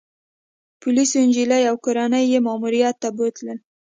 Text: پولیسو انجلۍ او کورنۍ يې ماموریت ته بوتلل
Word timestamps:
پولیسو 0.81 1.15
انجلۍ 1.23 1.61
او 1.69 1.75
کورنۍ 1.85 2.23
يې 2.31 2.39
ماموریت 2.47 2.95
ته 3.01 3.09
بوتلل 3.17 3.59